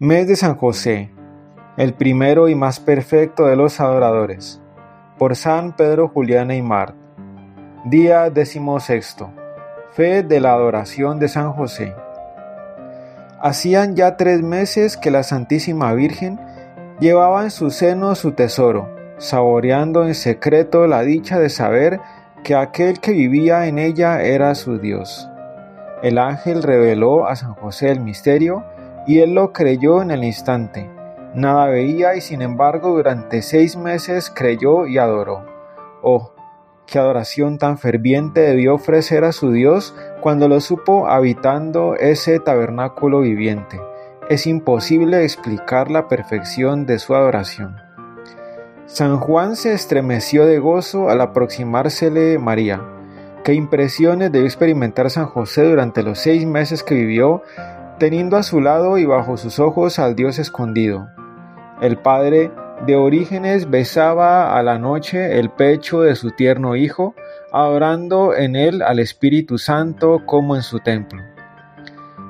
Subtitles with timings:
[0.00, 1.12] Mes de San José,
[1.76, 4.60] el primero y más perfecto de los adoradores,
[5.18, 6.96] por San Pedro Julián Aymar.
[7.84, 9.30] Día decimosexto.
[9.92, 11.94] Fe de la adoración de San José.
[13.40, 16.40] Hacían ya tres meses que la Santísima Virgen
[16.98, 18.88] llevaba en su seno su tesoro,
[19.18, 22.00] saboreando en secreto la dicha de saber
[22.42, 25.30] que aquel que vivía en ella era su Dios.
[26.02, 28.64] El ángel reveló a San José el misterio
[29.06, 30.90] y él lo creyó en el instante.
[31.34, 35.44] Nada veía y sin embargo durante seis meses creyó y adoró.
[36.02, 36.32] Oh,
[36.86, 43.20] qué adoración tan ferviente debió ofrecer a su Dios cuando lo supo habitando ese tabernáculo
[43.20, 43.80] viviente.
[44.30, 47.76] Es imposible explicar la perfección de su adoración.
[48.86, 52.80] San Juan se estremeció de gozo al aproximársele María.
[53.42, 57.42] Qué impresiones debió experimentar San José durante los seis meses que vivió
[58.04, 61.08] teniendo a su lado y bajo sus ojos al Dios escondido.
[61.80, 62.52] El padre
[62.84, 67.14] de Orígenes besaba a la noche el pecho de su tierno hijo,
[67.50, 71.22] adorando en él al Espíritu Santo como en su templo.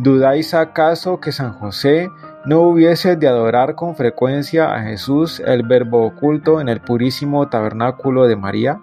[0.00, 2.08] ¿Dudáis acaso que San José
[2.46, 8.26] no hubiese de adorar con frecuencia a Jesús el Verbo oculto en el purísimo tabernáculo
[8.26, 8.80] de María?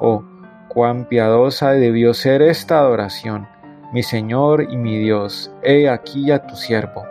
[0.00, 0.24] Oh,
[0.66, 3.46] cuán piadosa debió ser esta adoración
[3.92, 7.04] mi Señor y mi Dios, he aquí a tu siervo.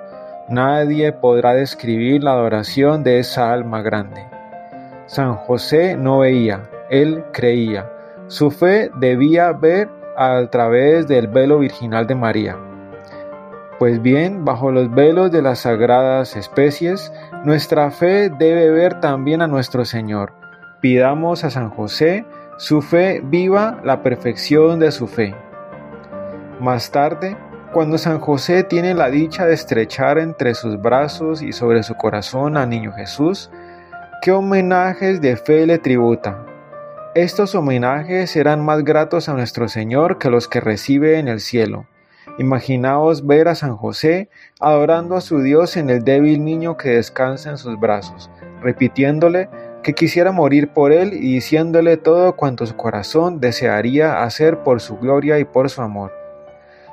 [0.47, 4.25] Nadie podrá describir la adoración de esa alma grande.
[5.05, 7.89] San José no veía, él creía.
[8.27, 12.57] Su fe debía ver a través del velo virginal de María.
[13.79, 17.13] Pues bien, bajo los velos de las sagradas especies,
[17.45, 20.33] nuestra fe debe ver también a nuestro Señor.
[20.81, 22.25] Pidamos a San José
[22.57, 25.33] su fe viva, la perfección de su fe.
[26.59, 27.37] Más tarde,
[27.71, 32.57] cuando San José tiene la dicha de estrechar entre sus brazos y sobre su corazón
[32.57, 33.49] al niño Jesús,
[34.21, 36.45] ¿qué homenajes de fe le tributa?
[37.15, 41.87] Estos homenajes serán más gratos a nuestro Señor que los que recibe en el cielo.
[42.37, 47.51] Imaginaos ver a San José adorando a su Dios en el débil niño que descansa
[47.51, 48.29] en sus brazos,
[48.61, 49.49] repitiéndole
[49.81, 54.97] que quisiera morir por él y diciéndole todo cuanto su corazón desearía hacer por su
[54.97, 56.18] gloria y por su amor.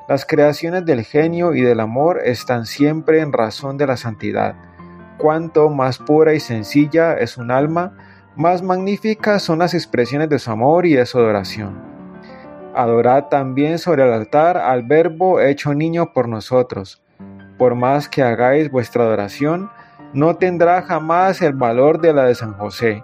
[0.09, 4.55] Las creaciones del genio y del amor están siempre en razón de la santidad.
[5.19, 7.93] Cuanto más pura y sencilla es un alma,
[8.37, 11.75] más magníficas son las expresiones de su amor y de su adoración.
[12.77, 17.03] Adorad también sobre el altar al Verbo hecho niño por nosotros.
[17.59, 19.71] Por más que hagáis vuestra adoración,
[20.13, 23.03] no tendrá jamás el valor de la de San José.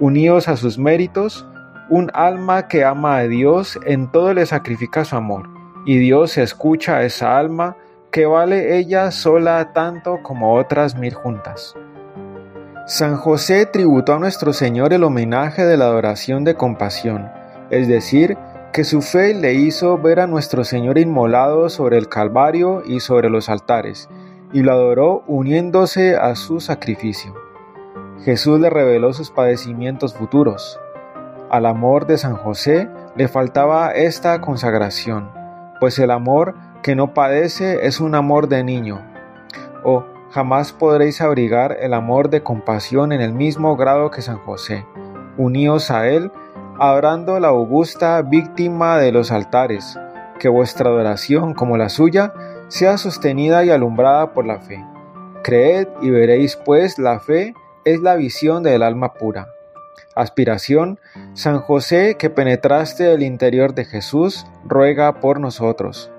[0.00, 1.46] Unidos a sus méritos,
[1.88, 5.51] un alma que ama a Dios en todo le sacrifica su amor
[5.84, 7.76] y Dios escucha a esa alma
[8.10, 11.74] que vale ella sola tanto como otras mil juntas.
[12.86, 17.30] San José tributó a nuestro Señor el homenaje de la adoración de compasión,
[17.70, 18.36] es decir,
[18.72, 23.30] que su fe le hizo ver a nuestro Señor inmolado sobre el Calvario y sobre
[23.30, 24.08] los altares,
[24.52, 27.34] y lo adoró uniéndose a su sacrificio.
[28.24, 30.78] Jesús le reveló sus padecimientos futuros.
[31.50, 35.41] Al amor de San José le faltaba esta consagración
[35.82, 39.04] pues el amor que no padece es un amor de niño.
[39.82, 44.38] O oh, jamás podréis abrigar el amor de compasión en el mismo grado que San
[44.38, 44.86] José.
[45.36, 46.30] Uníos a él,
[46.78, 49.98] adorando la augusta víctima de los altares,
[50.38, 52.32] que vuestra adoración, como la suya,
[52.68, 54.86] sea sostenida y alumbrada por la fe.
[55.42, 57.54] Creed y veréis pues la fe
[57.84, 59.48] es la visión del alma pura.
[60.14, 60.98] Aspiración,
[61.34, 66.10] San José que penetraste el interior de Jesús, ruega por nosotros.